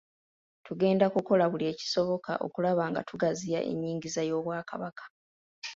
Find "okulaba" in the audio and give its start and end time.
2.45-2.83